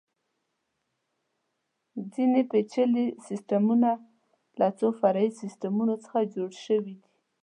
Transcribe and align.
ځینې 2.13 2.41
پېچلي 2.51 3.05
سیسټمونه 3.27 3.89
له 4.59 4.67
څو 4.79 4.87
فرعي 4.99 5.29
سیسټمونو 5.41 5.93
څخه 6.03 6.19
جوړ 6.35 6.49
شوي 6.65 6.81
دي. 6.85 6.95